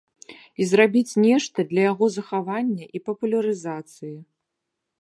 І 0.63 0.65
зрабіць 0.71 1.19
нешта 1.25 1.65
для 1.73 1.81
яго 1.91 2.05
захавання 2.17 2.85
і 2.99 3.07
папулярызацыі. 3.11 4.15